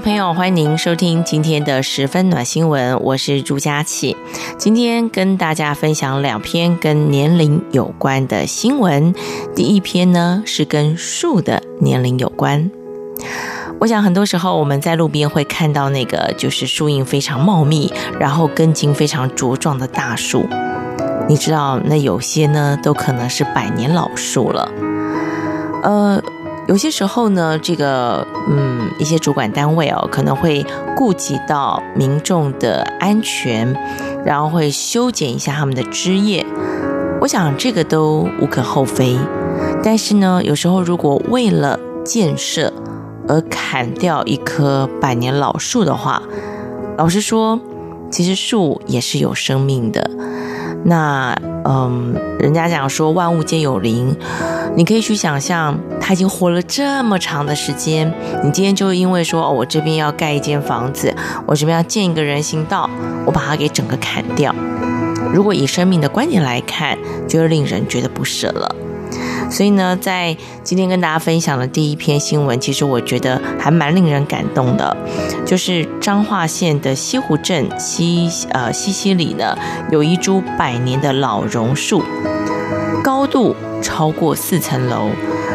[0.00, 4.16] 朋友，欢迎您收听今天的十分暖新闻，我是朱佳琪。
[4.56, 9.14] 今天跟大家分享两篇跟年龄有关的新闻。
[9.54, 12.70] 第一篇呢是跟树的年龄有关。
[13.78, 20.46] 我想很多时候我们在路边会看到那个就是树荫非常茂密，然后根茎非常茁壮的大树。
[21.28, 24.72] 你知道，那有些呢都可能是百年老树了。
[25.82, 26.22] 呃。
[26.70, 30.64] 有些时候呢，这个嗯，一些主管单位哦，可能会
[30.96, 33.76] 顾及到民众的安全，
[34.24, 36.46] 然后会修剪一下他们的枝叶。
[37.20, 39.18] 我想这个都无可厚非。
[39.82, 42.72] 但是呢，有时候如果为了建设
[43.26, 46.22] 而砍掉一棵百年老树的话，
[46.96, 47.58] 老实说，
[48.12, 50.08] 其实树也是有生命的。
[50.84, 54.16] 那嗯，人家讲说万物皆有灵。
[54.76, 58.12] 你可以去想象，他已经活了这么长的时间，
[58.44, 61.12] 你今天就因为说，哦，我这边要盖一间房子，
[61.44, 62.88] 我这边要建一个人行道，
[63.26, 64.54] 我把它给整个砍掉。
[65.34, 66.96] 如果以生命的观点来看，
[67.28, 68.74] 就会令人觉得不舍了。
[69.50, 74.96] 所以呢，在今天跟大家分享的第一篇新闻，其实我觉得还蛮令人感动的，
[75.44, 79.58] 就是彰化县的西湖镇西呃西溪里呢，
[79.90, 82.02] 有一株百年的老榕树，
[83.02, 83.56] 高度。
[83.82, 85.08] 超过四层楼，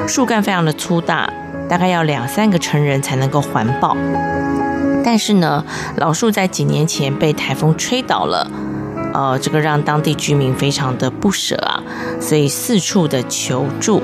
[0.07, 1.31] 树干非常的粗大，
[1.69, 3.95] 大概要两三个成人才能够环抱。
[5.03, 5.63] 但是呢，
[5.97, 8.49] 老树在几年前被台风吹倒了，
[9.15, 11.81] 呃，这个让当地居民非常的不舍啊，
[12.19, 14.01] 所以四处的求助。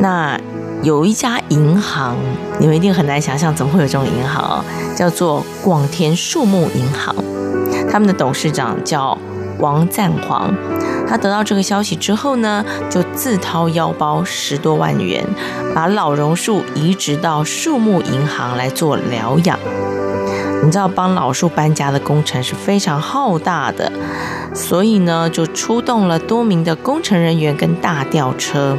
[0.00, 0.36] 那
[0.82, 2.16] 有一家银行，
[2.58, 4.64] 你们一定很难想象，怎么会有这种银行啊？
[4.96, 7.14] 叫做广田树木银行，
[7.88, 9.16] 他们的董事长叫
[9.60, 10.52] 王赞煌。
[11.06, 15.24] 他得到这个消息之后呢，就自掏腰包十多万元，
[15.72, 19.56] 把老榕树移植到树木银行来做疗养。
[20.68, 23.90] 你知道，帮老树搬家的工程是非常浩大的，
[24.52, 28.76] 所以呢，就出动了多名的工程人员跟大吊车。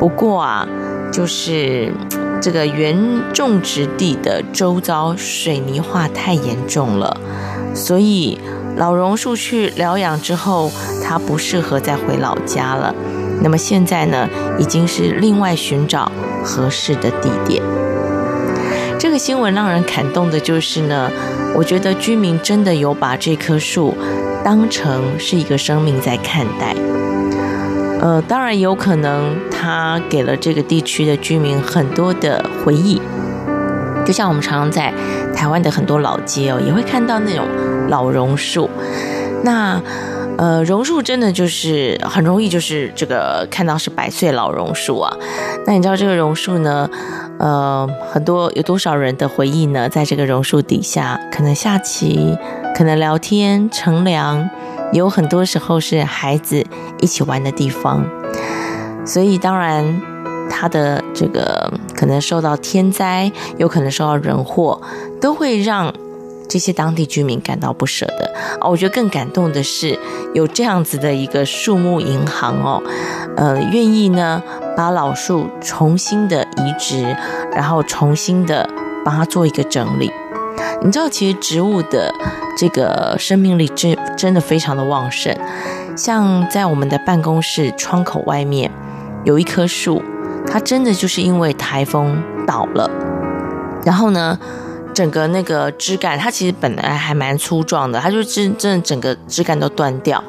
[0.00, 0.66] 不过啊，
[1.12, 1.92] 就是
[2.40, 2.98] 这个原
[3.34, 7.14] 种植地的周遭水泥化太严重了，
[7.74, 8.40] 所以。
[8.76, 10.70] 老榕树去疗养之后，
[11.02, 12.94] 它不适合再回老家了。
[13.42, 16.12] 那么现在呢，已经是另外寻找
[16.44, 17.60] 合适的地点。
[18.98, 21.08] 这个新闻让人感动的就是呢，
[21.54, 23.96] 我觉得居民真的有把这棵树
[24.44, 26.74] 当成是一个生命在看待。
[28.00, 33.00] 呃，当然有可能它给了这个地区的居民很多的回忆。
[34.04, 34.92] 就像我们常常在
[35.34, 37.46] 台湾的很多老街哦，也会看到那种
[37.88, 38.68] 老榕树。
[39.44, 39.80] 那
[40.38, 45.16] 呃，榕树真的就是很容易，就是这个看到是百岁老榕树啊。
[45.66, 46.88] 那你知道这个榕树呢？
[47.38, 49.88] 呃，很多有多少人的回忆呢？
[49.88, 52.36] 在这个榕树底下，可能下棋，
[52.74, 54.48] 可能聊天、乘凉，
[54.92, 56.64] 有很多时候是孩子
[57.00, 58.04] 一起玩的地方。
[59.04, 60.00] 所以当然。
[60.50, 64.80] 他的这个可能受到天灾，有可能受到人祸，
[65.20, 65.92] 都会让
[66.48, 68.68] 这些当地居民感到不舍的啊！
[68.68, 69.98] 我觉得更感动的是
[70.34, 72.82] 有这样子的一个树木银行哦，
[73.36, 74.42] 呃，愿意呢
[74.76, 77.16] 把老树重新的移植，
[77.52, 78.68] 然后重新的
[79.04, 80.10] 帮它做一个整理。
[80.82, 82.12] 你知道，其实植物的
[82.56, 85.36] 这个生命力真真的非常的旺盛，
[85.96, 88.70] 像在我们的办公室窗口外面
[89.24, 90.02] 有一棵树。
[90.50, 92.90] 它真的就是因为台风倒了，
[93.84, 94.38] 然后呢，
[94.98, 100.20] 整个那个枝干，它其实本来还蛮粗壮的，它就真真的整个枝干都断掉。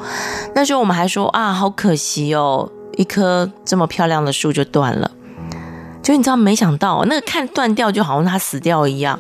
[0.54, 5.10] 那时候我们还说啊，好可惜哦，一棵这么漂亮的树就断了。
[6.04, 9.20] 就你知道，没想到那个看断掉就好像它死掉一样，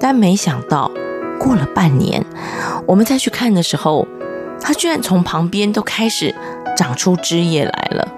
[0.00, 0.90] 但没想到
[1.38, 2.26] 过了半年，
[2.84, 4.04] 我们再去看的时候，
[4.60, 6.34] 它居然从旁边都开始
[6.76, 8.08] 长出枝叶来了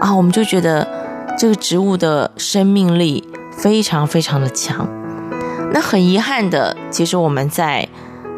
[0.00, 0.12] 啊！
[0.12, 1.00] 我们就觉得。
[1.38, 3.26] 这个植物的生命力
[3.56, 4.86] 非常非常的强。
[5.72, 7.88] 那很遗憾的，其实我们在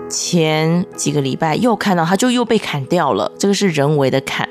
[0.08, 3.30] 前几个礼拜又看到它就又被砍掉了。
[3.36, 4.48] 这个是人为的砍，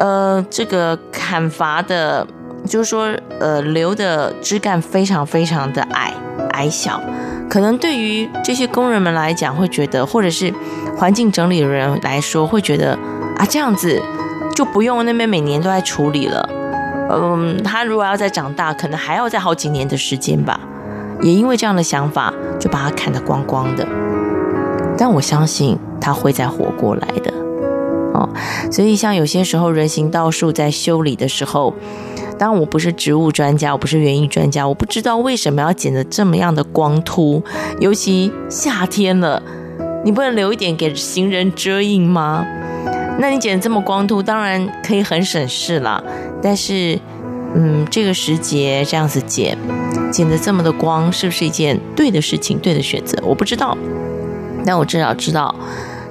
[0.00, 2.26] 呃，这个砍伐的
[2.66, 6.14] 就是说，呃，留的枝干非常非常的矮
[6.52, 6.98] 矮小，
[7.50, 10.50] 可能对于这些工人们来讲，会觉得，或者是
[10.96, 12.98] 环境整理的人来说，会觉得
[13.36, 14.00] 啊，这样子
[14.54, 16.48] 就不用那边每年都在处理了。
[17.10, 20.58] 嗯，他如果要再长大，可能还要再好几年的时间吧。
[21.22, 23.86] 也因为这样的想法，就把它砍得光光的。
[24.96, 27.32] 但我相信他会再活过来的。
[28.14, 28.28] 哦，
[28.70, 31.74] 所以像有些时候人行道树在修理的时候，
[32.38, 37.42] 当我不是植物专家，我不是园艺专家，我不知道为什么要剪得这么样的光秃，
[37.80, 39.42] 尤其夏天了，
[40.04, 42.46] 你不能留一点给行人遮荫吗？
[43.18, 46.00] 那你剪得这么光秃，当然可以很省事啦。
[46.40, 46.96] 但是，
[47.54, 49.58] 嗯，这个时节这样子剪，
[50.14, 53.18] 剪得这么的光，是不是一件对的事情、对的选择？
[53.24, 53.76] 我不知道，
[54.64, 55.52] 但我至少知道，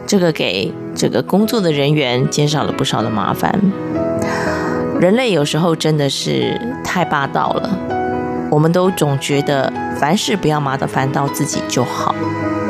[0.05, 3.57] 这个给这个工作的人员减少了不少的麻烦。
[4.99, 7.69] 人类有时候真的是太霸道了，
[8.51, 12.13] 我们都总觉得凡事不要麻烦到自己就好，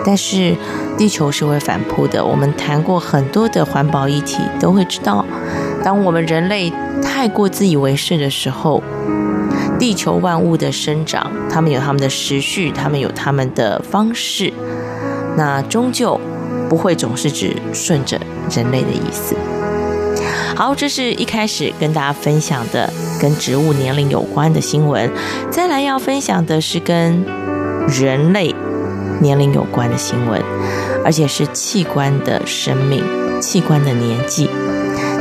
[0.05, 0.55] 但是
[0.99, 2.23] 地球是会反扑的。
[2.23, 5.25] 我们谈过很多的环保议题，都会知道，
[5.83, 6.71] 当我们人类。
[7.01, 8.81] 太过自以为是的时候，
[9.79, 14.53] 地球万物的生长，他们有他们的时序，他们有他们的方式，
[15.35, 16.19] 那终究
[16.69, 18.19] 不会总是只顺着
[18.51, 19.35] 人类的意思。
[20.55, 25.11] 好，这是一开始跟大家分享的跟植物年龄有关的新闻，
[25.49, 27.25] 再来要分享的是跟
[27.87, 28.53] 人类
[29.19, 30.41] 年龄有关的新闻，
[31.03, 33.03] 而且是器官的生命、
[33.41, 34.47] 器官的年纪。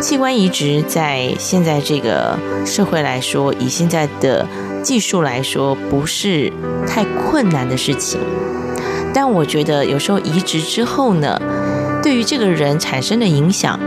[0.03, 4.45] 器官移植在现在这个社会来说，以现在的
[4.83, 6.53] 技术来说，不是
[6.89, 8.19] 太困难的事情。
[9.15, 11.41] 但我觉得有时候移植之后呢，
[12.03, 13.79] 对于这个人产生的影响，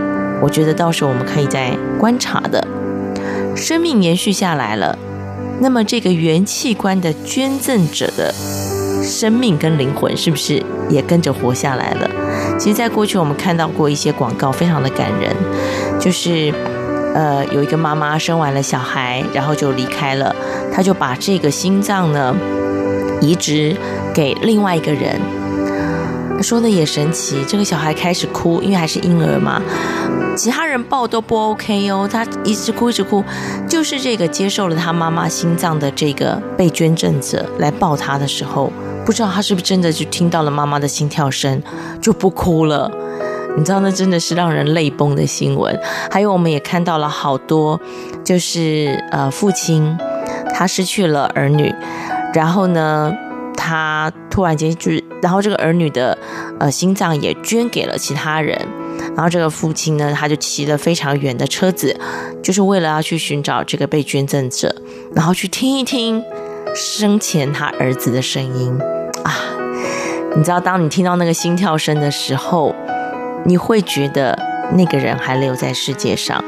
[0.42, 2.66] 我觉得到时候我们可以再观察的。
[3.54, 4.98] 生命延续下来了，
[5.60, 8.34] 那么这个原器官的捐赠者的
[9.06, 12.10] 生命跟灵魂，是不是也跟着活下来了？
[12.58, 15.34] 其实，在过去我们看到过一些广告，非常的感人。
[16.00, 16.54] 就是，
[17.14, 20.36] 呃，有一个妈妈生完了小孩，然后就离开了，
[20.74, 22.36] 她就把这个心脏呢
[23.22, 23.76] 移植
[24.14, 25.20] 给另外一个人。
[26.42, 29.62] 说的也神奇，这个小孩开始哭，因为还是婴儿嘛，
[30.36, 33.24] 其他人抱都不 OK 哦，他一直哭一直哭，
[33.70, 38.72] 就是这个接受了他妈妈心脏的这个被捐赠者来抱他的时候，
[39.06, 41.62] 不知道他是不是真的就听到了妈妈的心跳声，
[42.02, 42.92] 就不哭了。
[43.58, 45.80] 你知道，那真的是让人泪崩的新闻。
[46.12, 47.80] 还有，我们也看到了好多，
[48.24, 49.96] 就是呃，父亲
[50.54, 51.74] 他失去了儿女，
[52.34, 53.14] 然后呢，
[53.56, 54.92] 他突然间就，
[55.22, 56.18] 然后这个儿女的
[56.60, 58.60] 呃心脏也捐给了其他人，
[59.16, 61.98] 然后这个父亲呢，他就骑了非常远的车子，
[62.44, 64.76] 就是为了要去寻找这个被捐赠者，
[65.14, 66.22] 然后去听一听
[66.76, 68.78] 生前他儿子的声音
[69.24, 69.32] 啊。
[70.36, 72.76] 你知道，当你听到那个心跳声的时候，
[73.46, 74.38] 你会觉得
[74.74, 76.44] 那个人还留在世界上。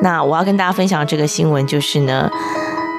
[0.00, 2.30] 那我要跟大家分享这个新闻，就是呢，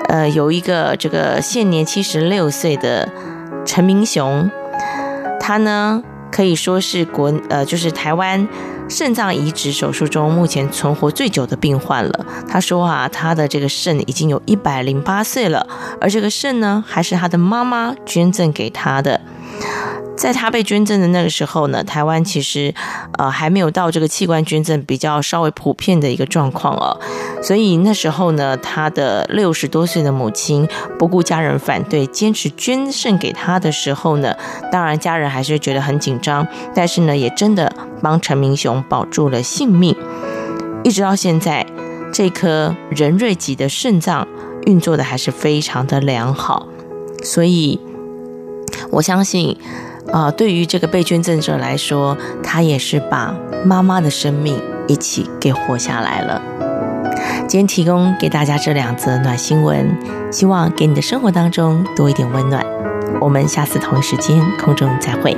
[0.09, 3.09] 呃，有一个这个现年七十六岁的
[3.65, 4.51] 陈明雄，
[5.39, 8.47] 他呢可以说是国呃，就是台湾
[8.87, 12.25] 肾脏移植手术中目前存活最久的病患了。
[12.47, 15.65] 他说啊，他的这个肾已经有一百零八岁了，
[15.99, 19.21] 而这个肾呢，还是他的妈妈捐赠给他的。
[20.19, 22.75] 在他被捐赠的那个时候呢，台湾其实
[23.17, 26.99] 呃还没有到这个器官捐赠比较稍微普遍的一个状况哦，
[27.41, 30.67] 所以那时候呢，他的六十多岁的母亲
[30.99, 34.35] 不顾家人反对，坚持捐肾给他的时候呢，
[34.69, 36.45] 当然家人还是觉得很紧张，
[36.75, 37.73] 但是呢，也真的
[38.03, 39.95] 帮陈明雄保住了性命，
[40.83, 41.65] 一直到现在，
[42.11, 44.27] 这颗人瑞级的肾脏
[44.65, 46.67] 运作的还是非常的良好，
[47.23, 47.79] 所以
[48.91, 49.57] 我相信。
[50.11, 56.41] 啊、对于这个被捐赠者来说，他也是把妈妈的生命一起给活下来了。
[57.47, 59.87] 今天提供给大家这两则暖心文，
[60.31, 62.65] 希望给你的生活当中多一点温暖。
[63.19, 65.35] 我们下次同一时间空中再会。